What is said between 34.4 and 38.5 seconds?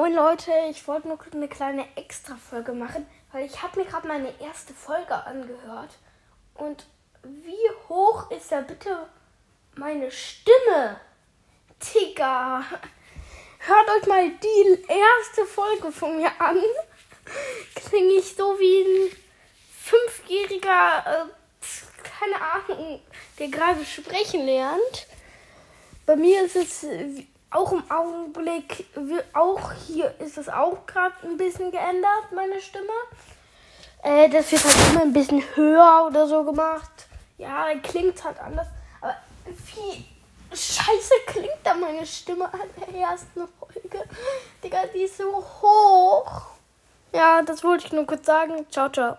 wird halt immer ein bisschen höher oder so gemacht. Ja, klingt halt